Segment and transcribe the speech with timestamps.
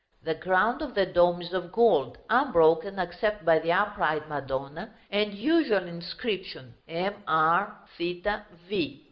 [0.23, 5.31] The ground of the dome is of gold, unbroken except by the upright Madonna, and
[5.31, 8.99] usual inscription, M R [Greek: Theta] V.